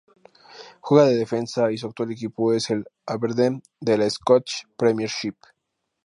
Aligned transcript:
Juega 0.79 1.05
de 1.05 1.15
defensa 1.15 1.71
y 1.71 1.77
su 1.77 1.85
actual 1.85 2.11
equipo 2.11 2.53
es 2.55 2.71
el 2.71 2.85
Aberdeen 3.05 3.61
de 3.79 3.99
la 3.99 4.09
Scottish 4.09 4.63
Premiership. 4.75 5.35